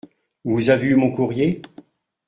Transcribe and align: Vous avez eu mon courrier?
Vous 0.43 0.71
avez 0.71 0.87
eu 0.87 0.95
mon 0.95 1.11
courrier? 1.11 1.61